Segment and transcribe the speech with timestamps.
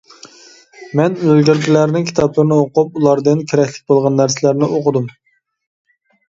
[0.99, 5.07] مەن ئىلگىرىكىلەرنىڭ كىتابلىرىنى ئوقۇپ ئۇلاردىن كېرەكلىك بولغان نەرسىلەرنى ئوقۇدۇم.